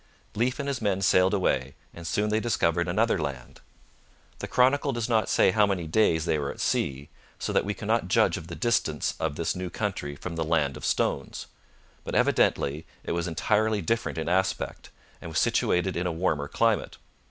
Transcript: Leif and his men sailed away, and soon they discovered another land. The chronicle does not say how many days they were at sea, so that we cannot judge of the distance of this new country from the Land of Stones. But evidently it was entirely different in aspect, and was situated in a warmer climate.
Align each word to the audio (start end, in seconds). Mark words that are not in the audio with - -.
Leif 0.33 0.57
and 0.57 0.67
his 0.67 0.81
men 0.81 0.99
sailed 0.99 1.31
away, 1.31 1.75
and 1.93 2.07
soon 2.07 2.31
they 2.31 2.39
discovered 2.39 2.87
another 2.87 3.19
land. 3.19 3.61
The 4.39 4.47
chronicle 4.47 4.91
does 4.93 5.07
not 5.07 5.29
say 5.29 5.51
how 5.51 5.67
many 5.67 5.85
days 5.85 6.25
they 6.25 6.39
were 6.39 6.49
at 6.49 6.59
sea, 6.59 7.09
so 7.37 7.53
that 7.53 7.63
we 7.65 7.75
cannot 7.75 8.07
judge 8.07 8.35
of 8.35 8.47
the 8.47 8.55
distance 8.55 9.13
of 9.19 9.35
this 9.35 9.55
new 9.55 9.69
country 9.69 10.15
from 10.15 10.37
the 10.37 10.43
Land 10.43 10.75
of 10.75 10.85
Stones. 10.85 11.45
But 12.03 12.15
evidently 12.15 12.87
it 13.03 13.11
was 13.11 13.27
entirely 13.27 13.83
different 13.83 14.17
in 14.17 14.27
aspect, 14.27 14.89
and 15.21 15.29
was 15.29 15.37
situated 15.37 15.95
in 15.95 16.07
a 16.07 16.11
warmer 16.11 16.47
climate. 16.47 16.97